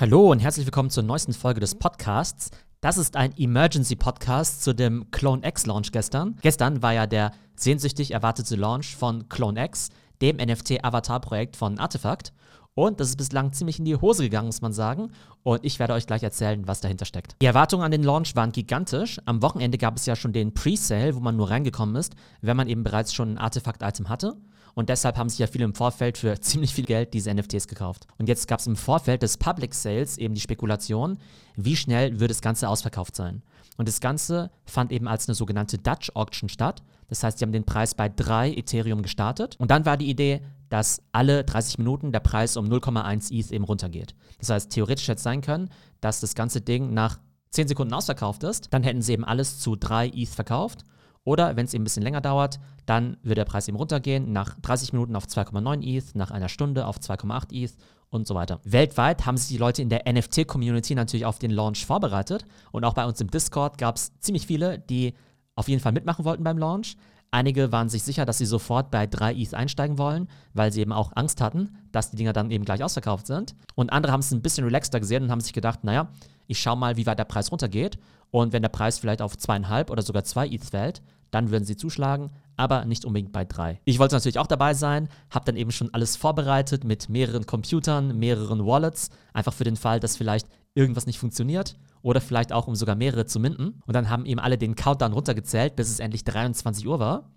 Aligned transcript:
Hallo 0.00 0.30
und 0.30 0.38
herzlich 0.38 0.64
willkommen 0.64 0.90
zur 0.90 1.02
neuesten 1.02 1.32
Folge 1.32 1.58
des 1.58 1.74
Podcasts. 1.74 2.52
Das 2.80 2.98
ist 2.98 3.16
ein 3.16 3.36
Emergency 3.36 3.96
Podcast 3.96 4.62
zu 4.62 4.72
dem 4.72 5.10
Clone 5.10 5.44
X 5.44 5.66
Launch 5.66 5.90
gestern. 5.90 6.36
Gestern 6.40 6.82
war 6.84 6.92
ja 6.92 7.08
der 7.08 7.32
sehnsüchtig 7.56 8.12
erwartete 8.12 8.54
Launch 8.54 8.94
von 8.94 9.28
Clone 9.28 9.64
X, 9.64 9.88
dem 10.22 10.36
NFT-Avatar-Projekt 10.36 11.56
von 11.56 11.80
Artefakt. 11.80 12.32
Und 12.74 13.00
das 13.00 13.08
ist 13.08 13.16
bislang 13.16 13.52
ziemlich 13.52 13.80
in 13.80 13.86
die 13.86 13.96
Hose 13.96 14.22
gegangen, 14.22 14.46
muss 14.46 14.60
man 14.60 14.72
sagen. 14.72 15.10
Und 15.42 15.64
ich 15.64 15.80
werde 15.80 15.94
euch 15.94 16.06
gleich 16.06 16.22
erzählen, 16.22 16.68
was 16.68 16.80
dahinter 16.80 17.04
steckt. 17.04 17.34
Die 17.42 17.46
Erwartungen 17.46 17.82
an 17.82 17.90
den 17.90 18.04
Launch 18.04 18.36
waren 18.36 18.52
gigantisch. 18.52 19.20
Am 19.24 19.42
Wochenende 19.42 19.78
gab 19.78 19.96
es 19.96 20.06
ja 20.06 20.14
schon 20.14 20.32
den 20.32 20.54
Pre-Sale, 20.54 21.16
wo 21.16 21.18
man 21.18 21.34
nur 21.34 21.50
reingekommen 21.50 21.96
ist, 21.96 22.14
wenn 22.40 22.56
man 22.56 22.68
eben 22.68 22.84
bereits 22.84 23.12
schon 23.12 23.32
ein 23.32 23.38
Artefakt-Item 23.38 24.08
hatte. 24.08 24.36
Und 24.78 24.90
deshalb 24.90 25.16
haben 25.16 25.28
sich 25.28 25.40
ja 25.40 25.48
viele 25.48 25.64
im 25.64 25.74
Vorfeld 25.74 26.18
für 26.18 26.40
ziemlich 26.40 26.72
viel 26.72 26.84
Geld 26.84 27.12
diese 27.12 27.34
NFTs 27.34 27.66
gekauft. 27.66 28.06
Und 28.16 28.28
jetzt 28.28 28.46
gab 28.46 28.60
es 28.60 28.68
im 28.68 28.76
Vorfeld 28.76 29.24
des 29.24 29.36
Public 29.36 29.74
Sales 29.74 30.18
eben 30.18 30.34
die 30.34 30.40
Spekulation, 30.40 31.18
wie 31.56 31.74
schnell 31.74 32.20
wird 32.20 32.30
das 32.30 32.42
Ganze 32.42 32.68
ausverkauft 32.68 33.16
sein. 33.16 33.42
Und 33.76 33.88
das 33.88 33.98
Ganze 33.98 34.52
fand 34.66 34.92
eben 34.92 35.08
als 35.08 35.26
eine 35.26 35.34
sogenannte 35.34 35.78
Dutch 35.78 36.12
Auction 36.14 36.48
statt. 36.48 36.84
Das 37.08 37.24
heißt, 37.24 37.38
sie 37.38 37.44
haben 37.44 37.50
den 37.50 37.64
Preis 37.64 37.96
bei 37.96 38.08
3 38.08 38.52
Ethereum 38.52 39.02
gestartet. 39.02 39.56
Und 39.58 39.72
dann 39.72 39.84
war 39.84 39.96
die 39.96 40.08
Idee, 40.08 40.42
dass 40.68 41.02
alle 41.10 41.42
30 41.42 41.78
Minuten 41.78 42.12
der 42.12 42.20
Preis 42.20 42.56
um 42.56 42.66
0,1 42.66 43.32
ETH 43.32 43.50
eben 43.50 43.64
runtergeht. 43.64 44.14
Das 44.38 44.50
heißt, 44.50 44.70
theoretisch 44.70 45.08
hätte 45.08 45.16
es 45.16 45.24
sein 45.24 45.40
können, 45.40 45.70
dass 46.00 46.20
das 46.20 46.36
ganze 46.36 46.60
Ding 46.60 46.94
nach 46.94 47.18
10 47.50 47.66
Sekunden 47.66 47.94
ausverkauft 47.94 48.44
ist. 48.44 48.72
Dann 48.72 48.84
hätten 48.84 49.02
sie 49.02 49.14
eben 49.14 49.24
alles 49.24 49.58
zu 49.58 49.74
3 49.74 50.10
ETH 50.10 50.28
verkauft. 50.28 50.84
Oder 51.28 51.56
wenn 51.56 51.66
es 51.66 51.74
eben 51.74 51.82
ein 51.82 51.84
bisschen 51.84 52.02
länger 52.02 52.22
dauert, 52.22 52.58
dann 52.86 53.18
wird 53.22 53.36
der 53.36 53.44
Preis 53.44 53.68
eben 53.68 53.76
runtergehen, 53.76 54.32
nach 54.32 54.58
30 54.62 54.94
Minuten 54.94 55.14
auf 55.14 55.26
2,9 55.26 55.82
ETH, 55.82 56.14
nach 56.14 56.30
einer 56.30 56.48
Stunde 56.48 56.86
auf 56.86 56.96
2,8 56.96 57.52
ETH 57.52 57.74
und 58.08 58.26
so 58.26 58.34
weiter. 58.34 58.60
Weltweit 58.64 59.26
haben 59.26 59.36
sich 59.36 59.48
die 59.48 59.58
Leute 59.58 59.82
in 59.82 59.90
der 59.90 60.10
NFT-Community 60.10 60.94
natürlich 60.94 61.26
auf 61.26 61.38
den 61.38 61.50
Launch 61.50 61.84
vorbereitet 61.84 62.46
und 62.72 62.82
auch 62.86 62.94
bei 62.94 63.04
uns 63.04 63.20
im 63.20 63.30
Discord 63.30 63.76
gab 63.76 63.96
es 63.96 64.18
ziemlich 64.20 64.46
viele, 64.46 64.78
die 64.78 65.12
auf 65.54 65.68
jeden 65.68 65.82
Fall 65.82 65.92
mitmachen 65.92 66.24
wollten 66.24 66.44
beim 66.44 66.56
Launch. 66.56 66.96
Einige 67.30 67.72
waren 67.72 67.90
sich 67.90 68.04
sicher, 68.04 68.24
dass 68.24 68.38
sie 68.38 68.46
sofort 68.46 68.90
bei 68.90 69.06
3 69.06 69.34
ETH 69.34 69.52
einsteigen 69.52 69.98
wollen, 69.98 70.28
weil 70.54 70.72
sie 70.72 70.80
eben 70.80 70.94
auch 70.94 71.12
Angst 71.14 71.42
hatten, 71.42 71.76
dass 71.92 72.10
die 72.10 72.16
Dinger 72.16 72.32
dann 72.32 72.50
eben 72.50 72.64
gleich 72.64 72.82
ausverkauft 72.82 73.26
sind. 73.26 73.54
Und 73.74 73.92
andere 73.92 74.12
haben 74.12 74.20
es 74.20 74.32
ein 74.32 74.40
bisschen 74.40 74.64
relaxter 74.64 74.98
gesehen 74.98 75.24
und 75.24 75.30
haben 75.30 75.42
sich 75.42 75.52
gedacht, 75.52 75.84
naja, 75.84 76.08
ich 76.46 76.58
schaue 76.58 76.78
mal, 76.78 76.96
wie 76.96 77.04
weit 77.04 77.18
der 77.18 77.26
Preis 77.26 77.52
runtergeht. 77.52 77.98
Und 78.30 78.52
wenn 78.52 78.62
der 78.62 78.68
Preis 78.68 78.98
vielleicht 78.98 79.22
auf 79.22 79.36
zweieinhalb 79.36 79.90
oder 79.90 80.02
sogar 80.02 80.24
zwei 80.24 80.46
ETH 80.48 80.64
fällt, 80.64 81.02
dann 81.30 81.50
würden 81.50 81.64
sie 81.64 81.76
zuschlagen, 81.76 82.30
aber 82.56 82.84
nicht 82.84 83.04
unbedingt 83.04 83.32
bei 83.32 83.44
drei. 83.44 83.80
Ich 83.84 83.98
wollte 83.98 84.16
natürlich 84.16 84.38
auch 84.38 84.46
dabei 84.46 84.74
sein, 84.74 85.08
habe 85.30 85.44
dann 85.44 85.56
eben 85.56 85.70
schon 85.70 85.92
alles 85.94 86.16
vorbereitet 86.16 86.84
mit 86.84 87.08
mehreren 87.08 87.46
Computern, 87.46 88.18
mehreren 88.18 88.64
Wallets, 88.64 89.10
einfach 89.32 89.52
für 89.52 89.64
den 89.64 89.76
Fall, 89.76 90.00
dass 90.00 90.16
vielleicht 90.16 90.48
irgendwas 90.74 91.06
nicht 91.06 91.18
funktioniert 91.18 91.76
oder 92.02 92.20
vielleicht 92.20 92.52
auch, 92.52 92.66
um 92.66 92.74
sogar 92.74 92.94
mehrere 92.94 93.26
zu 93.26 93.40
minden. 93.40 93.80
Und 93.86 93.94
dann 93.94 94.10
haben 94.10 94.26
eben 94.26 94.40
alle 94.40 94.58
den 94.58 94.74
Countdown 94.74 95.12
runtergezählt, 95.12 95.76
bis 95.76 95.90
es 95.90 96.00
endlich 96.00 96.24
23 96.24 96.86
Uhr 96.86 96.98
war. 96.98 97.30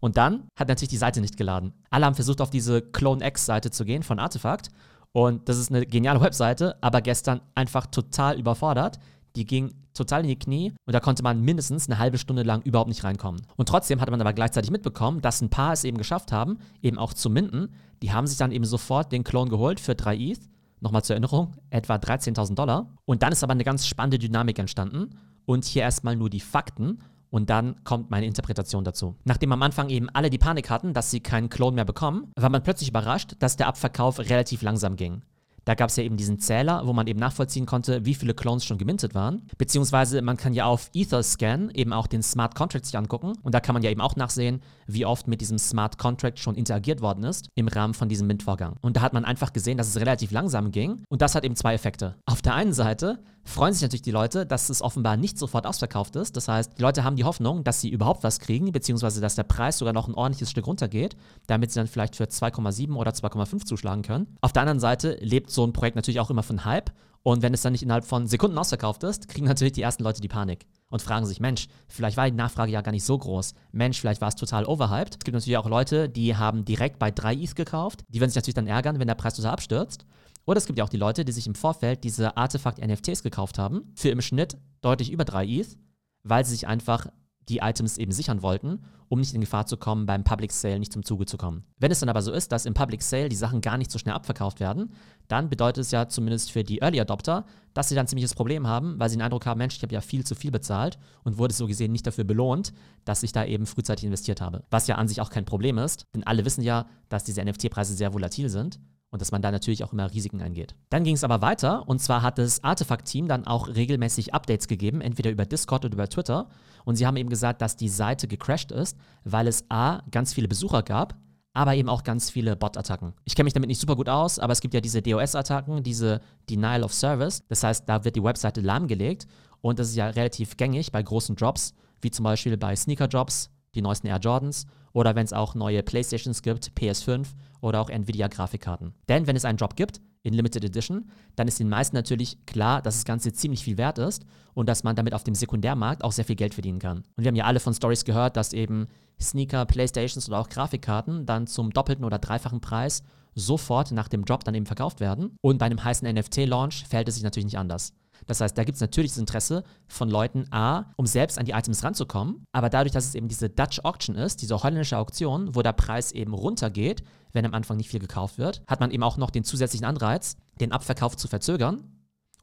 Und 0.00 0.16
dann 0.16 0.48
hat 0.56 0.68
natürlich 0.68 0.90
die 0.90 0.96
Seite 0.96 1.20
nicht 1.20 1.36
geladen. 1.36 1.72
Alle 1.90 2.06
haben 2.06 2.14
versucht, 2.14 2.40
auf 2.40 2.50
diese 2.50 2.82
Clone 2.82 3.26
X-Seite 3.26 3.70
zu 3.70 3.84
gehen 3.84 4.02
von 4.02 4.18
Artefakt. 4.18 4.70
Und 5.12 5.48
das 5.48 5.58
ist 5.58 5.70
eine 5.70 5.86
geniale 5.86 6.20
Webseite, 6.20 6.76
aber 6.80 7.00
gestern 7.00 7.40
einfach 7.54 7.86
total 7.86 8.38
überfordert. 8.38 8.98
Die 9.36 9.44
ging 9.44 9.74
total 9.94 10.22
in 10.22 10.28
die 10.28 10.38
Knie 10.38 10.72
und 10.86 10.92
da 10.92 11.00
konnte 11.00 11.22
man 11.22 11.40
mindestens 11.42 11.88
eine 11.88 11.98
halbe 11.98 12.18
Stunde 12.18 12.42
lang 12.42 12.62
überhaupt 12.62 12.88
nicht 12.88 13.04
reinkommen. 13.04 13.42
Und 13.56 13.68
trotzdem 13.68 14.00
hatte 14.00 14.10
man 14.10 14.20
aber 14.20 14.32
gleichzeitig 14.32 14.70
mitbekommen, 14.70 15.20
dass 15.20 15.40
ein 15.40 15.50
paar 15.50 15.72
es 15.72 15.84
eben 15.84 15.98
geschafft 15.98 16.32
haben, 16.32 16.58
eben 16.82 16.98
auch 16.98 17.12
zu 17.12 17.30
minden. 17.30 17.74
Die 18.02 18.12
haben 18.12 18.26
sich 18.26 18.38
dann 18.38 18.52
eben 18.52 18.64
sofort 18.64 19.12
den 19.12 19.24
Clone 19.24 19.50
geholt 19.50 19.80
für 19.80 19.94
3 19.94 20.16
ETH. 20.16 20.40
Nochmal 20.80 21.02
zur 21.02 21.14
Erinnerung, 21.14 21.56
etwa 21.70 21.96
13.000 21.96 22.54
Dollar. 22.54 22.94
Und 23.04 23.22
dann 23.22 23.32
ist 23.32 23.42
aber 23.42 23.52
eine 23.52 23.64
ganz 23.64 23.86
spannende 23.86 24.18
Dynamik 24.18 24.58
entstanden. 24.58 25.10
Und 25.44 25.64
hier 25.64 25.82
erstmal 25.82 26.14
nur 26.14 26.30
die 26.30 26.40
Fakten. 26.40 27.00
Und 27.30 27.50
dann 27.50 27.82
kommt 27.84 28.10
meine 28.10 28.26
Interpretation 28.26 28.84
dazu. 28.84 29.16
Nachdem 29.24 29.52
am 29.52 29.62
Anfang 29.62 29.90
eben 29.90 30.08
alle 30.10 30.30
die 30.30 30.38
Panik 30.38 30.70
hatten, 30.70 30.94
dass 30.94 31.10
sie 31.10 31.20
keinen 31.20 31.48
Clone 31.48 31.74
mehr 31.74 31.84
bekommen, 31.84 32.32
war 32.36 32.48
man 32.48 32.62
plötzlich 32.62 32.88
überrascht, 32.88 33.34
dass 33.40 33.56
der 33.56 33.66
Abverkauf 33.66 34.18
relativ 34.20 34.62
langsam 34.62 34.96
ging. 34.96 35.22
Da 35.68 35.74
gab 35.74 35.90
es 35.90 35.96
ja 35.96 36.02
eben 36.02 36.16
diesen 36.16 36.38
Zähler, 36.38 36.80
wo 36.86 36.94
man 36.94 37.06
eben 37.08 37.20
nachvollziehen 37.20 37.66
konnte, 37.66 38.06
wie 38.06 38.14
viele 38.14 38.32
Clones 38.32 38.64
schon 38.64 38.78
gemintet 38.78 39.14
waren. 39.14 39.42
Beziehungsweise 39.58 40.22
man 40.22 40.38
kann 40.38 40.54
ja 40.54 40.64
auf 40.64 40.88
Etherscan 40.94 41.68
eben 41.74 41.92
auch 41.92 42.06
den 42.06 42.22
Smart 42.22 42.54
Contract 42.54 42.86
sich 42.86 42.96
angucken. 42.96 43.34
Und 43.42 43.54
da 43.54 43.60
kann 43.60 43.74
man 43.74 43.82
ja 43.82 43.90
eben 43.90 44.00
auch 44.00 44.16
nachsehen, 44.16 44.62
wie 44.86 45.04
oft 45.04 45.28
mit 45.28 45.42
diesem 45.42 45.58
Smart 45.58 45.98
Contract 45.98 46.38
schon 46.38 46.54
interagiert 46.54 47.02
worden 47.02 47.22
ist 47.22 47.50
im 47.54 47.68
Rahmen 47.68 47.92
von 47.92 48.08
diesem 48.08 48.28
Mint-Vorgang. 48.28 48.76
Und 48.80 48.96
da 48.96 49.02
hat 49.02 49.12
man 49.12 49.26
einfach 49.26 49.52
gesehen, 49.52 49.76
dass 49.76 49.88
es 49.88 50.00
relativ 50.00 50.30
langsam 50.30 50.70
ging. 50.70 51.02
Und 51.10 51.20
das 51.20 51.34
hat 51.34 51.44
eben 51.44 51.54
zwei 51.54 51.74
Effekte. 51.74 52.14
Auf 52.24 52.40
der 52.40 52.54
einen 52.54 52.72
Seite 52.72 53.18
freuen 53.48 53.72
sich 53.72 53.82
natürlich 53.82 54.02
die 54.02 54.10
Leute, 54.10 54.46
dass 54.46 54.68
es 54.68 54.82
offenbar 54.82 55.16
nicht 55.16 55.38
sofort 55.38 55.66
ausverkauft 55.66 56.16
ist. 56.16 56.36
Das 56.36 56.48
heißt, 56.48 56.78
die 56.78 56.82
Leute 56.82 57.02
haben 57.02 57.16
die 57.16 57.24
Hoffnung, 57.24 57.64
dass 57.64 57.80
sie 57.80 57.88
überhaupt 57.88 58.22
was 58.22 58.40
kriegen, 58.40 58.70
beziehungsweise 58.72 59.20
dass 59.20 59.34
der 59.34 59.42
Preis 59.42 59.78
sogar 59.78 59.94
noch 59.94 60.06
ein 60.06 60.14
ordentliches 60.14 60.50
Stück 60.50 60.66
runtergeht, 60.66 61.16
damit 61.46 61.72
sie 61.72 61.80
dann 61.80 61.86
vielleicht 61.86 62.14
für 62.14 62.24
2,7 62.24 62.94
oder 62.94 63.10
2,5 63.10 63.64
zuschlagen 63.64 64.02
können. 64.02 64.36
Auf 64.42 64.52
der 64.52 64.62
anderen 64.62 64.80
Seite 64.80 65.16
lebt 65.20 65.50
so 65.58 65.66
ein 65.66 65.72
Projekt 65.72 65.96
natürlich 65.96 66.20
auch 66.20 66.30
immer 66.30 66.44
von 66.44 66.64
Hype. 66.64 66.92
Und 67.24 67.42
wenn 67.42 67.52
es 67.52 67.62
dann 67.62 67.72
nicht 67.72 67.82
innerhalb 67.82 68.04
von 68.04 68.28
Sekunden 68.28 68.56
ausverkauft 68.56 69.02
ist, 69.02 69.28
kriegen 69.28 69.46
natürlich 69.46 69.72
die 69.72 69.82
ersten 69.82 70.04
Leute 70.04 70.20
die 70.20 70.28
Panik 70.28 70.66
und 70.88 71.02
fragen 71.02 71.26
sich, 71.26 71.40
Mensch, 71.40 71.66
vielleicht 71.88 72.16
war 72.16 72.30
die 72.30 72.36
Nachfrage 72.36 72.70
ja 72.70 72.80
gar 72.80 72.92
nicht 72.92 73.04
so 73.04 73.18
groß. 73.18 73.54
Mensch, 73.72 74.00
vielleicht 74.00 74.20
war 74.20 74.28
es 74.28 74.36
total 74.36 74.64
overhyped. 74.66 75.16
Es 75.16 75.24
gibt 75.24 75.34
natürlich 75.34 75.58
auch 75.58 75.68
Leute, 75.68 76.08
die 76.08 76.36
haben 76.36 76.64
direkt 76.64 77.00
bei 77.00 77.10
3 77.10 77.34
ETH 77.34 77.56
gekauft. 77.56 78.04
Die 78.08 78.20
werden 78.20 78.30
sich 78.30 78.36
natürlich 78.36 78.54
dann 78.54 78.68
ärgern, 78.68 79.00
wenn 79.00 79.08
der 79.08 79.16
Preis 79.16 79.34
total 79.34 79.50
abstürzt. 79.50 80.06
Oder 80.46 80.58
es 80.58 80.66
gibt 80.66 80.78
ja 80.78 80.84
auch 80.84 80.88
die 80.88 80.96
Leute, 80.96 81.24
die 81.24 81.32
sich 81.32 81.48
im 81.48 81.56
Vorfeld 81.56 82.04
diese 82.04 82.36
Artefakt-NFTs 82.36 83.24
gekauft 83.24 83.58
haben, 83.58 83.92
für 83.96 84.10
im 84.10 84.22
Schnitt 84.22 84.56
deutlich 84.80 85.10
über 85.10 85.24
3 85.24 85.44
ETH, 85.44 85.76
weil 86.22 86.44
sie 86.44 86.52
sich 86.52 86.68
einfach 86.68 87.08
die 87.48 87.58
Items 87.58 87.98
eben 87.98 88.12
sichern 88.12 88.42
wollten, 88.42 88.80
um 89.08 89.20
nicht 89.20 89.34
in 89.34 89.40
Gefahr 89.40 89.66
zu 89.66 89.76
kommen, 89.76 90.06
beim 90.06 90.24
Public 90.24 90.52
Sale 90.52 90.78
nicht 90.78 90.92
zum 90.92 91.02
Zuge 91.02 91.26
zu 91.26 91.36
kommen. 91.36 91.64
Wenn 91.78 91.90
es 91.90 92.00
dann 92.00 92.08
aber 92.08 92.22
so 92.22 92.32
ist, 92.32 92.52
dass 92.52 92.66
im 92.66 92.74
Public 92.74 93.02
Sale 93.02 93.28
die 93.28 93.36
Sachen 93.36 93.60
gar 93.60 93.78
nicht 93.78 93.90
so 93.90 93.98
schnell 93.98 94.14
abverkauft 94.14 94.60
werden, 94.60 94.92
dann 95.28 95.48
bedeutet 95.48 95.82
es 95.82 95.90
ja 95.90 96.08
zumindest 96.08 96.52
für 96.52 96.62
die 96.62 96.78
Early 96.80 97.00
Adopter, 97.00 97.46
dass 97.74 97.88
sie 97.88 97.94
dann 97.94 98.04
ein 98.04 98.08
ziemliches 98.08 98.34
Problem 98.34 98.66
haben, 98.66 98.98
weil 98.98 99.08
sie 99.08 99.16
den 99.16 99.22
Eindruck 99.22 99.46
haben, 99.46 99.58
Mensch, 99.58 99.76
ich 99.76 99.82
habe 99.82 99.94
ja 99.94 100.00
viel 100.00 100.24
zu 100.24 100.34
viel 100.34 100.50
bezahlt 100.50 100.98
und 101.24 101.38
wurde 101.38 101.54
so 101.54 101.66
gesehen 101.66 101.92
nicht 101.92 102.06
dafür 102.06 102.24
belohnt, 102.24 102.72
dass 103.04 103.22
ich 103.22 103.32
da 103.32 103.44
eben 103.44 103.66
frühzeitig 103.66 104.04
investiert 104.04 104.40
habe. 104.40 104.64
Was 104.70 104.86
ja 104.86 104.96
an 104.96 105.08
sich 105.08 105.20
auch 105.20 105.30
kein 105.30 105.44
Problem 105.44 105.78
ist, 105.78 106.04
denn 106.14 106.24
alle 106.24 106.44
wissen 106.44 106.62
ja, 106.62 106.86
dass 107.08 107.24
diese 107.24 107.44
NFT-Preise 107.44 107.94
sehr 107.94 108.12
volatil 108.12 108.48
sind 108.48 108.78
und 109.10 109.22
dass 109.22 109.32
man 109.32 109.42
da 109.42 109.50
natürlich 109.50 109.84
auch 109.84 109.92
immer 109.92 110.12
Risiken 110.12 110.42
eingeht. 110.42 110.74
Dann 110.90 111.04
ging 111.04 111.14
es 111.14 111.24
aber 111.24 111.40
weiter 111.40 111.88
und 111.88 112.00
zwar 112.00 112.22
hat 112.22 112.38
das 112.38 112.62
Artefakt-Team 112.62 113.28
dann 113.28 113.46
auch 113.46 113.68
regelmäßig 113.68 114.34
Updates 114.34 114.68
gegeben, 114.68 115.00
entweder 115.00 115.30
über 115.30 115.46
Discord 115.46 115.84
oder 115.84 115.94
über 115.94 116.08
Twitter. 116.08 116.48
Und 116.84 116.96
sie 116.96 117.06
haben 117.06 117.16
eben 117.16 117.30
gesagt, 117.30 117.62
dass 117.62 117.76
die 117.76 117.88
Seite 117.88 118.28
gecrashed 118.28 118.72
ist, 118.72 118.96
weil 119.24 119.46
es 119.46 119.64
A, 119.70 120.02
ganz 120.10 120.32
viele 120.34 120.48
Besucher 120.48 120.82
gab, 120.82 121.16
aber 121.54 121.74
eben 121.74 121.88
auch 121.88 122.04
ganz 122.04 122.30
viele 122.30 122.56
Bot-Attacken. 122.56 123.14
Ich 123.24 123.34
kenne 123.34 123.44
mich 123.44 123.52
damit 123.52 123.68
nicht 123.68 123.80
super 123.80 123.96
gut 123.96 124.08
aus, 124.08 124.38
aber 124.38 124.52
es 124.52 124.60
gibt 124.60 124.74
ja 124.74 124.80
diese 124.80 125.02
DOS-Attacken, 125.02 125.82
diese 125.82 126.20
Denial 126.48 126.84
of 126.84 126.94
Service. 126.94 127.42
Das 127.48 127.62
heißt, 127.62 127.88
da 127.88 128.04
wird 128.04 128.16
die 128.16 128.22
Webseite 128.22 128.60
lahmgelegt 128.60 129.26
und 129.60 129.78
das 129.78 129.88
ist 129.88 129.96
ja 129.96 130.08
relativ 130.08 130.56
gängig 130.56 130.92
bei 130.92 131.02
großen 131.02 131.34
Drops, 131.36 131.74
wie 132.00 132.10
zum 132.10 132.24
Beispiel 132.24 132.56
bei 132.56 132.76
Sneaker-Drops, 132.76 133.50
die 133.78 133.82
neuesten 133.82 134.08
Air 134.08 134.18
Jordans 134.18 134.66
oder 134.92 135.14
wenn 135.14 135.24
es 135.24 135.32
auch 135.32 135.54
neue 135.54 135.82
Playstations 135.82 136.42
gibt, 136.42 136.72
PS5 136.78 137.26
oder 137.60 137.80
auch 137.80 137.88
Nvidia-Grafikkarten. 137.88 138.92
Denn 139.08 139.26
wenn 139.26 139.36
es 139.36 139.44
einen 139.44 139.58
Drop 139.58 139.76
gibt, 139.76 140.00
in 140.22 140.34
Limited 140.34 140.64
Edition, 140.64 141.10
dann 141.36 141.48
ist 141.48 141.60
den 141.60 141.68
meisten 141.68 141.96
natürlich 141.96 142.44
klar, 142.44 142.82
dass 142.82 142.96
das 142.96 143.04
Ganze 143.04 143.32
ziemlich 143.32 143.64
viel 143.64 143.78
wert 143.78 143.98
ist 143.98 144.24
und 144.54 144.68
dass 144.68 144.82
man 144.82 144.96
damit 144.96 145.14
auf 145.14 145.24
dem 145.24 145.34
Sekundärmarkt 145.34 146.02
auch 146.04 146.12
sehr 146.12 146.24
viel 146.24 146.36
Geld 146.36 146.54
verdienen 146.54 146.80
kann. 146.80 146.98
Und 147.16 147.24
wir 147.24 147.28
haben 147.28 147.36
ja 147.36 147.44
alle 147.44 147.60
von 147.60 147.72
Stories 147.72 148.04
gehört, 148.04 148.36
dass 148.36 148.52
eben 148.52 148.88
Sneaker, 149.20 149.64
Playstations 149.64 150.28
oder 150.28 150.40
auch 150.40 150.48
Grafikkarten 150.48 151.24
dann 151.24 151.46
zum 151.46 151.70
doppelten 151.70 152.04
oder 152.04 152.18
dreifachen 152.18 152.60
Preis 152.60 153.02
sofort 153.34 153.92
nach 153.92 154.08
dem 154.08 154.24
Drop 154.24 154.44
dann 154.44 154.54
eben 154.54 154.66
verkauft 154.66 155.00
werden. 155.00 155.36
Und 155.40 155.58
bei 155.58 155.66
einem 155.66 155.82
heißen 155.82 156.12
NFT-Launch 156.12 156.84
fällt 156.88 157.08
es 157.08 157.14
sich 157.14 157.24
natürlich 157.24 157.46
nicht 157.46 157.58
anders. 157.58 157.92
Das 158.26 158.40
heißt, 158.40 158.56
da 158.56 158.64
gibt 158.64 158.76
es 158.76 158.80
natürlich 158.80 159.12
das 159.12 159.18
Interesse 159.18 159.64
von 159.86 160.08
Leuten, 160.08 160.46
A, 160.50 160.92
um 160.96 161.06
selbst 161.06 161.38
an 161.38 161.46
die 161.46 161.52
Items 161.52 161.82
ranzukommen, 161.82 162.44
aber 162.52 162.68
dadurch, 162.68 162.92
dass 162.92 163.06
es 163.06 163.14
eben 163.14 163.28
diese 163.28 163.48
Dutch 163.48 163.80
Auction 163.84 164.16
ist, 164.16 164.42
diese 164.42 164.62
holländische 164.62 164.98
Auktion, 164.98 165.54
wo 165.54 165.62
der 165.62 165.72
Preis 165.72 166.12
eben 166.12 166.34
runtergeht, 166.34 167.02
wenn 167.32 167.46
am 167.46 167.54
Anfang 167.54 167.76
nicht 167.76 167.90
viel 167.90 168.00
gekauft 168.00 168.38
wird, 168.38 168.62
hat 168.66 168.80
man 168.80 168.90
eben 168.90 169.02
auch 169.02 169.16
noch 169.16 169.30
den 169.30 169.44
zusätzlichen 169.44 169.86
Anreiz, 169.86 170.36
den 170.60 170.72
Abverkauf 170.72 171.16
zu 171.16 171.28
verzögern 171.28 171.84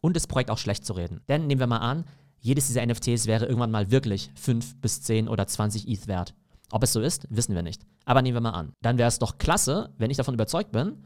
und 0.01 0.15
das 0.15 0.27
Projekt 0.27 0.51
auch 0.51 0.57
schlecht 0.57 0.85
zu 0.85 0.93
reden. 0.93 1.21
Denn 1.27 1.47
nehmen 1.47 1.59
wir 1.59 1.67
mal 1.67 1.79
an, 1.79 2.05
jedes 2.39 2.67
dieser 2.67 2.85
NFTs 2.85 3.25
wäre 3.25 3.45
irgendwann 3.45 3.71
mal 3.71 3.89
wirklich 3.89 4.31
5 4.35 4.81
bis 4.81 5.01
10 5.01 5.27
oder 5.27 5.47
20 5.47 5.87
ETH 5.87 6.07
wert. 6.07 6.35
Ob 6.71 6.83
es 6.83 6.93
so 6.93 7.01
ist, 7.01 7.27
wissen 7.29 7.55
wir 7.55 7.63
nicht. 7.63 7.85
Aber 8.05 8.21
nehmen 8.21 8.35
wir 8.35 8.41
mal 8.41 8.51
an. 8.51 8.73
Dann 8.81 8.97
wäre 8.97 9.07
es 9.07 9.19
doch 9.19 9.37
klasse, 9.37 9.93
wenn 9.97 10.11
ich 10.11 10.17
davon 10.17 10.33
überzeugt 10.33 10.71
bin, 10.71 11.03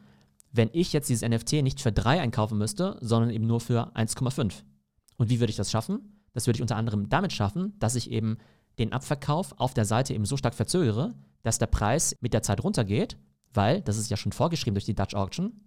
wenn 0.52 0.70
ich 0.74 0.94
jetzt 0.94 1.10
dieses 1.10 1.28
NFT 1.28 1.54
nicht 1.64 1.82
für 1.82 1.92
3 1.92 2.22
einkaufen 2.22 2.58
müsste, 2.58 2.98
sondern 3.02 3.30
eben 3.30 3.46
nur 3.46 3.60
für 3.60 3.96
1,5. 3.96 4.64
Und 5.18 5.30
wie 5.30 5.40
würde 5.40 5.52
ich 5.52 5.58
das 5.58 5.72
schaffen? 5.72 6.22
Das 6.34 6.48
würde 6.48 6.58
ich 6.58 6.62
unter 6.62 6.76
anderem 6.76 7.10
damit 7.10 7.34
schaffen, 7.34 7.74
dass 7.80 7.96
ich 7.96 8.12
eben 8.12 8.38
den 8.78 8.94
Abverkauf 8.94 9.54
auf 9.58 9.74
der 9.74 9.86
Seite 9.86 10.14
eben 10.14 10.26
so 10.26 10.38
stark 10.38 10.56
verzögere, 10.56 11.14
dass 11.44 11.60
der 11.60 11.68
Preis 11.68 12.16
mit 12.22 12.34
der 12.34 12.44
Zeit 12.44 12.64
runtergeht, 12.64 13.18
weil 13.54 13.82
das 13.82 13.98
ist 13.98 14.10
ja 14.10 14.18
schon 14.18 14.32
vorgeschrieben 14.32 14.76
durch 14.76 14.86
die 14.86 14.96
Dutch 14.96 15.16
Auction. 15.16 15.62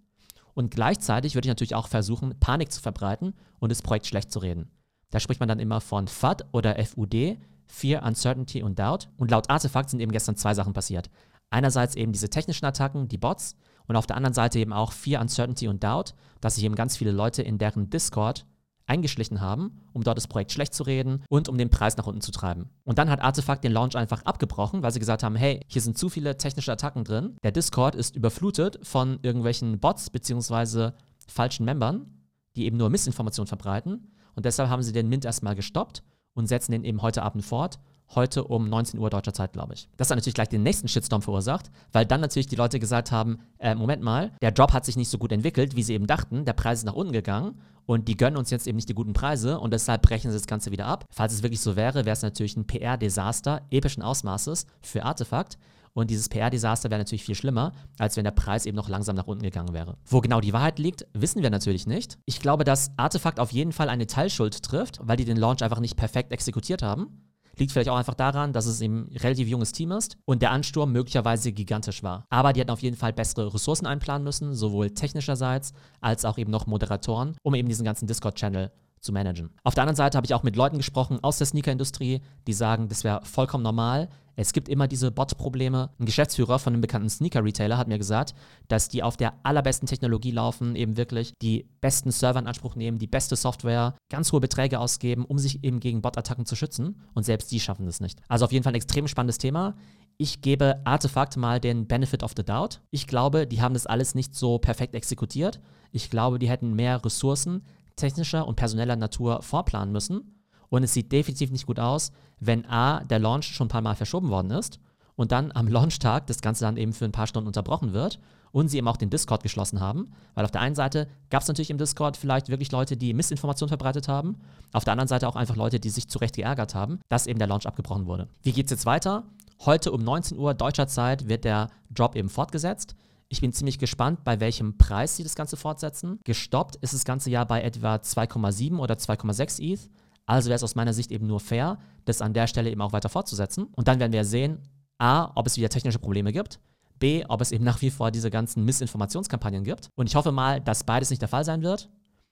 Und 0.53 0.71
gleichzeitig 0.71 1.35
würde 1.35 1.47
ich 1.47 1.51
natürlich 1.51 1.75
auch 1.75 1.87
versuchen, 1.87 2.39
Panik 2.39 2.71
zu 2.71 2.81
verbreiten 2.81 3.33
und 3.59 3.71
das 3.71 3.81
Projekt 3.81 4.07
schlecht 4.07 4.31
zu 4.31 4.39
reden. 4.39 4.69
Da 5.09 5.19
spricht 5.19 5.39
man 5.39 5.49
dann 5.49 5.59
immer 5.59 5.81
von 5.81 6.07
FUD 6.07 6.45
oder 6.51 6.75
FUD, 6.83 7.37
Fear, 7.67 8.03
Uncertainty 8.03 8.63
und 8.63 8.79
Doubt. 8.79 9.09
Und 9.17 9.31
laut 9.31 9.49
Artefakt 9.49 9.89
sind 9.89 9.99
eben 9.99 10.11
gestern 10.11 10.35
zwei 10.35 10.53
Sachen 10.53 10.73
passiert. 10.73 11.09
Einerseits 11.49 11.95
eben 11.95 12.11
diese 12.11 12.29
technischen 12.29 12.65
Attacken, 12.65 13.07
die 13.07 13.17
Bots, 13.17 13.55
und 13.87 13.95
auf 13.95 14.07
der 14.07 14.15
anderen 14.15 14.33
Seite 14.33 14.59
eben 14.59 14.73
auch 14.73 14.91
Fear, 14.91 15.21
Uncertainty 15.21 15.67
und 15.67 15.83
Doubt, 15.83 16.15
dass 16.41 16.55
sich 16.55 16.63
eben 16.63 16.75
ganz 16.75 16.97
viele 16.97 17.11
Leute 17.11 17.41
in 17.41 17.57
deren 17.57 17.89
Discord 17.89 18.45
eingeschlichen 18.85 19.39
haben, 19.39 19.79
um 19.93 20.03
dort 20.03 20.17
das 20.17 20.27
Projekt 20.27 20.51
schlecht 20.51 20.73
zu 20.73 20.83
reden 20.83 21.23
und 21.29 21.47
um 21.47 21.57
den 21.57 21.69
Preis 21.69 21.95
nach 21.95 22.07
unten 22.07 22.21
zu 22.21 22.31
treiben. 22.31 22.69
Und 22.83 22.97
dann 22.97 23.09
hat 23.09 23.21
Artefakt 23.21 23.63
den 23.63 23.71
Launch 23.71 23.95
einfach 23.95 24.23
abgebrochen, 24.23 24.83
weil 24.83 24.91
sie 24.91 24.99
gesagt 24.99 25.23
haben, 25.23 25.35
hey, 25.35 25.61
hier 25.67 25.81
sind 25.81 25.97
zu 25.97 26.09
viele 26.09 26.37
technische 26.37 26.71
Attacken 26.71 27.05
drin. 27.05 27.37
Der 27.43 27.53
Discord 27.53 27.95
ist 27.95 28.15
überflutet 28.15 28.79
von 28.85 29.19
irgendwelchen 29.21 29.79
Bots 29.79 30.09
bzw. 30.09 30.91
falschen 31.27 31.65
Membern, 31.65 32.25
die 32.55 32.65
eben 32.65 32.77
nur 32.77 32.89
Missinformationen 32.89 33.47
verbreiten. 33.47 34.11
Und 34.35 34.45
deshalb 34.45 34.69
haben 34.69 34.83
sie 34.83 34.93
den 34.93 35.07
Mint 35.07 35.23
erstmal 35.23 35.55
gestoppt 35.55 36.03
und 36.33 36.47
setzen 36.47 36.73
den 36.73 36.83
eben 36.83 37.01
heute 37.01 37.23
Abend 37.23 37.45
fort 37.45 37.79
heute 38.15 38.43
um 38.43 38.69
19 38.69 38.99
Uhr 38.99 39.09
deutscher 39.09 39.33
Zeit, 39.33 39.53
glaube 39.53 39.73
ich. 39.73 39.87
Das 39.97 40.09
hat 40.09 40.17
natürlich 40.17 40.35
gleich 40.35 40.49
den 40.49 40.63
nächsten 40.63 40.87
Shitstorm 40.87 41.21
verursacht, 41.21 41.71
weil 41.91 42.05
dann 42.05 42.21
natürlich 42.21 42.47
die 42.47 42.55
Leute 42.55 42.79
gesagt 42.79 43.11
haben, 43.11 43.39
äh, 43.59 43.75
Moment 43.75 44.03
mal, 44.03 44.31
der 44.41 44.51
Job 44.51 44.73
hat 44.73 44.85
sich 44.85 44.95
nicht 44.95 45.09
so 45.09 45.17
gut 45.17 45.31
entwickelt, 45.31 45.75
wie 45.75 45.83
sie 45.83 45.93
eben 45.93 46.07
dachten, 46.07 46.45
der 46.45 46.53
Preis 46.53 46.79
ist 46.79 46.85
nach 46.85 46.93
unten 46.93 47.13
gegangen 47.13 47.59
und 47.85 48.07
die 48.07 48.17
gönnen 48.17 48.37
uns 48.37 48.49
jetzt 48.49 48.67
eben 48.67 48.75
nicht 48.75 48.89
die 48.89 48.93
guten 48.93 49.13
Preise 49.13 49.59
und 49.59 49.73
deshalb 49.73 50.01
brechen 50.01 50.31
sie 50.31 50.37
das 50.37 50.47
Ganze 50.47 50.71
wieder 50.71 50.85
ab. 50.85 51.05
Falls 51.11 51.33
es 51.33 51.43
wirklich 51.43 51.61
so 51.61 51.75
wäre, 51.75 52.05
wäre 52.05 52.13
es 52.13 52.21
natürlich 52.21 52.55
ein 52.55 52.67
PR-Desaster 52.67 53.61
epischen 53.71 54.03
Ausmaßes 54.03 54.65
für 54.81 55.03
Artefakt. 55.03 55.57
Und 55.95 56.09
dieses 56.09 56.27
PR-Desaster 56.27 56.89
wäre 56.89 57.01
natürlich 57.01 57.23
viel 57.23 57.35
schlimmer, 57.35 57.71
als 57.99 58.17
wenn 58.17 58.23
der 58.23 58.31
Preis 58.31 58.65
eben 58.65 58.75
noch 58.75 58.89
langsam 58.89 59.15
nach 59.15 59.27
unten 59.27 59.43
gegangen 59.43 59.73
wäre. 59.73 59.97
Wo 60.05 60.21
genau 60.21 60.41
die 60.41 60.51
Wahrheit 60.51 60.79
liegt, 60.79 61.05
wissen 61.13 61.43
wir 61.43 61.51
natürlich 61.51 61.85
nicht. 61.85 62.17
Ich 62.25 62.39
glaube, 62.39 62.63
dass 62.63 62.91
Artefakt 62.97 63.39
auf 63.39 63.51
jeden 63.51 63.71
Fall 63.71 63.89
eine 63.89 64.07
Teilschuld 64.07 64.63
trifft, 64.63 64.99
weil 65.03 65.17
die 65.17 65.25
den 65.25 65.37
Launch 65.37 65.61
einfach 65.61 65.79
nicht 65.79 65.95
perfekt 65.95 66.31
exekutiert 66.31 66.81
haben. 66.81 67.21
Liegt 67.57 67.71
vielleicht 67.71 67.89
auch 67.89 67.97
einfach 67.97 68.15
daran, 68.15 68.53
dass 68.53 68.65
es 68.65 68.81
eben 68.81 69.09
ein 69.11 69.17
relativ 69.17 69.47
junges 69.47 69.71
Team 69.71 69.91
ist 69.91 70.17
und 70.25 70.41
der 70.41 70.51
Ansturm 70.51 70.91
möglicherweise 70.91 71.51
gigantisch 71.51 72.03
war. 72.03 72.25
Aber 72.29 72.53
die 72.53 72.59
hätten 72.59 72.71
auf 72.71 72.81
jeden 72.81 72.97
Fall 72.97 73.13
bessere 73.13 73.53
Ressourcen 73.53 73.85
einplanen 73.85 74.23
müssen, 74.23 74.53
sowohl 74.53 74.91
technischerseits 74.91 75.73
als 76.01 76.25
auch 76.25 76.37
eben 76.37 76.51
noch 76.51 76.67
Moderatoren, 76.67 77.35
um 77.43 77.53
eben 77.55 77.69
diesen 77.69 77.85
ganzen 77.85 78.07
Discord-Channel 78.07 78.71
zu 79.03 79.11
managen. 79.11 79.51
Auf 79.63 79.75
der 79.75 79.83
anderen 79.83 79.97
Seite 79.97 80.17
habe 80.17 80.25
ich 80.25 80.33
auch 80.33 80.43
mit 80.43 80.55
Leuten 80.55 80.77
gesprochen 80.77 81.19
aus 81.21 81.37
der 81.37 81.47
Sneaker-Industrie, 81.47 82.21
die 82.47 82.53
sagen, 82.53 82.87
das 82.87 83.03
wäre 83.03 83.21
vollkommen 83.25 83.63
normal. 83.63 84.09
Es 84.35 84.51
gibt 84.53 84.67
immer 84.67 84.87
diese 84.87 85.11
Bot-Probleme. 85.11 85.91
Ein 85.99 86.05
Geschäftsführer 86.05 86.57
von 86.57 86.73
einem 86.73 86.81
bekannten 86.81 87.09
Sneaker-Retailer 87.09 87.77
hat 87.77 87.87
mir 87.87 87.99
gesagt, 87.99 88.33
dass 88.67 88.89
die 88.89 89.03
auf 89.03 89.15
der 89.15 89.33
allerbesten 89.43 89.87
Technologie 89.87 90.31
laufen, 90.31 90.75
eben 90.75 90.97
wirklich 90.97 91.33
die 91.41 91.67
besten 91.81 92.11
Server 92.11 92.39
in 92.39 92.47
Anspruch 92.47 92.75
nehmen, 92.75 92.97
die 92.97 93.07
beste 93.07 93.35
Software, 93.35 93.93
ganz 94.09 94.31
hohe 94.31 94.39
Beträge 94.39 94.79
ausgeben, 94.79 95.25
um 95.25 95.37
sich 95.37 95.63
eben 95.63 95.79
gegen 95.79 96.01
Bot-Attacken 96.01 96.47
zu 96.47 96.55
schützen. 96.55 97.01
Und 97.13 97.23
selbst 97.23 97.51
die 97.51 97.59
schaffen 97.59 97.85
das 97.85 97.99
nicht. 97.99 98.21
Also 98.27 98.45
auf 98.45 98.51
jeden 98.51 98.63
Fall 98.63 98.73
ein 98.73 98.77
extrem 98.77 99.07
spannendes 99.07 99.37
Thema. 99.37 99.75
Ich 100.17 100.41
gebe 100.41 100.81
Artefakt 100.85 101.37
mal 101.37 101.59
den 101.59 101.87
Benefit 101.87 102.23
of 102.23 102.33
the 102.35 102.43
Doubt. 102.43 102.81
Ich 102.91 103.07
glaube, 103.07 103.45
die 103.45 103.61
haben 103.61 103.73
das 103.73 103.85
alles 103.85 104.15
nicht 104.15 104.35
so 104.35 104.57
perfekt 104.57 104.95
exekutiert. 104.95 105.59
Ich 105.91 106.09
glaube, 106.09 106.39
die 106.39 106.49
hätten 106.49 106.73
mehr 106.73 107.03
Ressourcen, 107.03 107.63
technischer 107.95 108.47
und 108.47 108.55
personeller 108.55 108.95
Natur 108.95 109.41
vorplanen 109.41 109.91
müssen. 109.91 110.39
Und 110.69 110.83
es 110.83 110.93
sieht 110.93 111.11
definitiv 111.11 111.51
nicht 111.51 111.67
gut 111.67 111.79
aus, 111.79 112.11
wenn 112.39 112.65
A, 112.65 113.03
der 113.03 113.19
Launch 113.19 113.45
schon 113.45 113.67
ein 113.67 113.69
paar 113.69 113.81
Mal 113.81 113.95
verschoben 113.95 114.29
worden 114.29 114.51
ist 114.51 114.79
und 115.15 115.31
dann 115.31 115.51
am 115.51 115.67
Launchtag 115.67 116.27
das 116.27 116.41
Ganze 116.41 116.65
dann 116.65 116.77
eben 116.77 116.93
für 116.93 117.05
ein 117.05 117.11
paar 117.11 117.27
Stunden 117.27 117.47
unterbrochen 117.47 117.93
wird 117.93 118.19
und 118.51 118.69
sie 118.69 118.77
eben 118.77 118.87
auch 118.87 118.97
den 118.97 119.09
Discord 119.09 119.43
geschlossen 119.43 119.79
haben. 119.79 120.13
Weil 120.35 120.45
auf 120.45 120.51
der 120.51 120.61
einen 120.61 120.75
Seite 120.75 121.07
gab 121.29 121.41
es 121.41 121.47
natürlich 121.47 121.69
im 121.69 121.77
Discord 121.77 122.17
vielleicht 122.17 122.49
wirklich 122.49 122.71
Leute, 122.71 122.97
die 122.97 123.13
Missinformationen 123.13 123.69
verbreitet 123.69 124.07
haben. 124.07 124.37
Auf 124.71 124.83
der 124.83 124.93
anderen 124.93 125.07
Seite 125.07 125.27
auch 125.27 125.35
einfach 125.35 125.55
Leute, 125.55 125.79
die 125.79 125.89
sich 125.89 126.07
zu 126.07 126.19
Recht 126.19 126.35
geärgert 126.35 126.75
haben, 126.75 126.99
dass 127.09 127.27
eben 127.27 127.39
der 127.39 127.47
Launch 127.47 127.67
abgebrochen 127.67 128.05
wurde. 128.05 128.27
Wie 128.43 128.53
geht 128.53 128.65
es 128.65 128.71
jetzt 128.71 128.85
weiter? 128.85 129.23
Heute 129.65 129.91
um 129.91 130.03
19 130.03 130.37
Uhr 130.37 130.53
deutscher 130.53 130.87
Zeit 130.87 131.27
wird 131.27 131.45
der 131.45 131.69
Drop 131.89 132.15
eben 132.15 132.29
fortgesetzt. 132.29 132.95
Ich 133.29 133.41
bin 133.41 133.51
ziemlich 133.51 133.79
gespannt, 133.79 134.23
bei 134.23 134.39
welchem 134.39 134.77
Preis 134.77 135.15
sie 135.15 135.23
das 135.23 135.35
Ganze 135.35 135.57
fortsetzen. 135.57 136.19
Gestoppt 136.23 136.75
ist 136.77 136.93
das 136.93 137.05
ganze 137.05 137.29
Jahr 137.29 137.45
bei 137.45 137.61
etwa 137.61 137.95
2,7 137.95 138.77
oder 138.77 138.95
2,6 138.95 139.61
ETH. 139.61 139.89
Also 140.25 140.49
wäre 140.49 140.55
es 140.55 140.63
aus 140.63 140.75
meiner 140.75 140.93
Sicht 140.93 141.11
eben 141.11 141.27
nur 141.27 141.39
fair, 141.39 141.79
das 142.05 142.21
an 142.21 142.33
der 142.33 142.47
Stelle 142.47 142.69
eben 142.69 142.81
auch 142.81 142.93
weiter 142.93 143.09
fortzusetzen. 143.09 143.65
Und 143.75 143.87
dann 143.87 143.99
werden 143.99 144.13
wir 144.13 144.23
sehen, 144.23 144.59
a, 144.99 145.31
ob 145.35 145.47
es 145.47 145.57
wieder 145.57 145.69
technische 145.69 145.99
Probleme 145.99 146.31
gibt, 146.31 146.59
b, 146.99 147.25
ob 147.27 147.41
es 147.41 147.51
eben 147.51 147.63
nach 147.63 147.81
wie 147.81 147.89
vor 147.89 148.11
diese 148.11 148.29
ganzen 148.29 148.63
Missinformationskampagnen 148.65 149.63
gibt. 149.63 149.89
Und 149.95 150.07
ich 150.07 150.15
hoffe 150.15 150.31
mal, 150.31 150.61
dass 150.61 150.83
beides 150.83 151.09
nicht 151.09 151.21
der 151.21 151.29
Fall 151.29 151.43
sein 151.43 151.63
wird. 151.63 151.89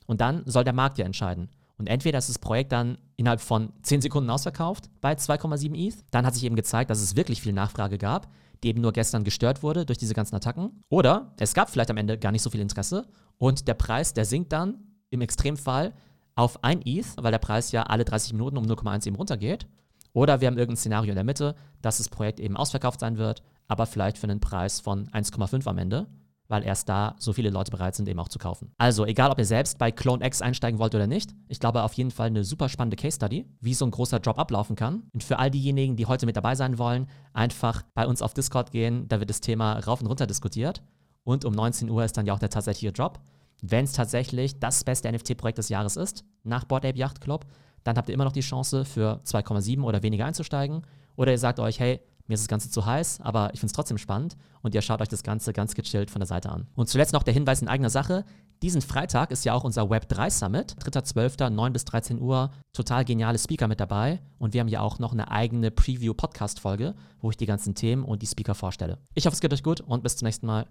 Und 0.07 0.21
dann 0.21 0.43
soll 0.45 0.63
der 0.63 0.73
Markt 0.73 0.97
ja 0.97 1.05
entscheiden. 1.05 1.49
Und 1.77 1.87
entweder 1.87 2.19
ist 2.19 2.29
das 2.29 2.39
Projekt 2.39 2.71
dann 2.71 2.97
innerhalb 3.17 3.41
von 3.41 3.73
10 3.81 4.01
Sekunden 4.01 4.29
ausverkauft 4.29 4.89
bei 5.01 5.13
2,7 5.13 5.75
ETH. 5.75 6.05
Dann 6.11 6.25
hat 6.25 6.35
sich 6.35 6.43
eben 6.43 6.55
gezeigt, 6.55 6.89
dass 6.91 7.01
es 7.01 7.15
wirklich 7.15 7.41
viel 7.41 7.53
Nachfrage 7.53 7.97
gab 7.97 8.29
die 8.63 8.69
eben 8.69 8.81
nur 8.81 8.93
gestern 8.93 9.23
gestört 9.23 9.63
wurde 9.63 9.85
durch 9.85 9.97
diese 9.97 10.13
ganzen 10.13 10.35
Attacken. 10.35 10.83
Oder 10.89 11.33
es 11.39 11.53
gab 11.53 11.69
vielleicht 11.69 11.89
am 11.89 11.97
Ende 11.97 12.17
gar 12.17 12.31
nicht 12.31 12.41
so 12.41 12.49
viel 12.49 12.61
Interesse 12.61 13.07
und 13.37 13.67
der 13.67 13.73
Preis, 13.73 14.13
der 14.13 14.25
sinkt 14.25 14.51
dann 14.51 14.79
im 15.09 15.21
Extremfall 15.21 15.93
auf 16.35 16.63
ein 16.63 16.81
ETH, 16.85 17.07
weil 17.17 17.31
der 17.31 17.39
Preis 17.39 17.71
ja 17.71 17.83
alle 17.83 18.05
30 18.05 18.33
Minuten 18.33 18.57
um 18.57 18.65
0,1 18.65 19.07
eben 19.07 19.15
runtergeht. 19.15 19.67
Oder 20.13 20.41
wir 20.41 20.47
haben 20.47 20.57
irgendein 20.57 20.77
Szenario 20.77 21.11
in 21.11 21.15
der 21.15 21.23
Mitte, 21.23 21.55
dass 21.81 21.97
das 21.97 22.09
Projekt 22.09 22.39
eben 22.39 22.57
ausverkauft 22.57 22.99
sein 22.99 23.17
wird, 23.17 23.43
aber 23.67 23.85
vielleicht 23.85 24.17
für 24.17 24.27
einen 24.27 24.41
Preis 24.41 24.79
von 24.79 25.07
1,5 25.09 25.67
am 25.67 25.77
Ende 25.77 26.07
weil 26.51 26.65
erst 26.65 26.89
da 26.89 27.15
so 27.17 27.31
viele 27.31 27.49
Leute 27.49 27.71
bereit 27.71 27.95
sind, 27.95 28.09
eben 28.09 28.19
auch 28.19 28.27
zu 28.27 28.37
kaufen. 28.37 28.73
Also, 28.77 29.05
egal 29.05 29.31
ob 29.31 29.39
ihr 29.39 29.45
selbst 29.45 29.77
bei 29.77 29.89
Clone 29.89 30.25
X 30.25 30.41
einsteigen 30.41 30.79
wollt 30.79 30.93
oder 30.93 31.07
nicht, 31.07 31.33
ich 31.47 31.61
glaube 31.61 31.81
auf 31.81 31.93
jeden 31.93 32.11
Fall 32.11 32.27
eine 32.27 32.43
super 32.43 32.67
spannende 32.67 32.97
Case 32.97 33.15
Study, 33.15 33.47
wie 33.61 33.73
so 33.73 33.85
ein 33.85 33.91
großer 33.91 34.19
Job 34.19 34.37
ablaufen 34.37 34.75
kann. 34.75 35.03
Und 35.13 35.23
für 35.23 35.39
all 35.39 35.49
diejenigen, 35.49 35.95
die 35.95 36.05
heute 36.05 36.25
mit 36.25 36.35
dabei 36.35 36.55
sein 36.55 36.77
wollen, 36.77 37.07
einfach 37.33 37.83
bei 37.93 38.05
uns 38.05 38.21
auf 38.21 38.33
Discord 38.33 38.71
gehen, 38.71 39.07
da 39.07 39.19
wird 39.19 39.29
das 39.29 39.39
Thema 39.39 39.79
rauf 39.79 40.01
und 40.01 40.07
runter 40.07 40.27
diskutiert. 40.27 40.83
Und 41.23 41.45
um 41.45 41.53
19 41.53 41.89
Uhr 41.89 42.03
ist 42.03 42.17
dann 42.17 42.25
ja 42.25 42.33
auch 42.33 42.39
der 42.39 42.49
tatsächliche 42.49 42.93
Job. 42.93 43.21
Wenn 43.61 43.85
es 43.85 43.93
tatsächlich 43.93 44.59
das 44.59 44.83
beste 44.83 45.09
NFT-Projekt 45.09 45.57
des 45.57 45.69
Jahres 45.69 45.95
ist, 45.95 46.25
nach 46.43 46.65
Board 46.65 46.85
Ape 46.85 46.97
Yacht 46.97 47.21
Club, 47.21 47.45
dann 47.85 47.95
habt 47.95 48.09
ihr 48.09 48.15
immer 48.15 48.25
noch 48.25 48.31
die 48.33 48.41
Chance, 48.41 48.83
für 48.83 49.21
2,7 49.23 49.83
oder 49.83 50.03
weniger 50.03 50.25
einzusteigen. 50.25 50.81
Oder 51.15 51.31
ihr 51.31 51.37
sagt 51.37 51.59
euch, 51.59 51.79
hey, 51.79 52.01
mir 52.31 52.35
ist 52.35 52.43
das 52.43 52.47
Ganze 52.47 52.71
zu 52.71 52.85
heiß, 52.85 53.19
aber 53.21 53.53
ich 53.53 53.59
finde 53.59 53.71
es 53.71 53.73
trotzdem 53.73 53.97
spannend 53.97 54.37
und 54.61 54.73
ihr 54.73 54.81
schaut 54.81 55.01
euch 55.01 55.09
das 55.09 55.21
Ganze 55.21 55.51
ganz 55.53 55.75
gechillt 55.75 56.09
von 56.09 56.21
der 56.21 56.27
Seite 56.27 56.49
an. 56.49 56.67
Und 56.75 56.87
zuletzt 56.87 57.13
noch 57.13 57.23
der 57.23 57.33
Hinweis 57.33 57.61
in 57.61 57.67
eigener 57.67 57.89
Sache. 57.89 58.25
Diesen 58.61 58.81
Freitag 58.81 59.31
ist 59.31 59.43
ja 59.43 59.53
auch 59.53 59.63
unser 59.63 59.83
Web3 59.83 60.29
Summit, 60.29 60.75
3.12., 60.79 61.49
9 61.49 61.73
bis 61.73 61.83
13 61.83 62.21
Uhr. 62.21 62.51
Total 62.73 63.03
geniale 63.03 63.37
Speaker 63.37 63.67
mit 63.67 63.79
dabei. 63.79 64.21
Und 64.39 64.53
wir 64.53 64.61
haben 64.61 64.67
ja 64.67 64.81
auch 64.81 64.97
noch 64.99 65.11
eine 65.11 65.29
eigene 65.29 65.71
Preview-Podcast-Folge, 65.71 66.95
wo 67.19 67.31
ich 67.31 67.37
die 67.37 67.47
ganzen 67.47 67.75
Themen 67.75 68.03
und 68.03 68.21
die 68.21 68.27
Speaker 68.27 68.55
vorstelle. 68.55 68.99
Ich 69.13 69.25
hoffe, 69.25 69.33
es 69.33 69.41
geht 69.41 69.51
euch 69.51 69.63
gut 69.63 69.81
und 69.81 70.03
bis 70.03 70.15
zum 70.15 70.27
nächsten 70.27 70.45
Mal. 70.45 70.67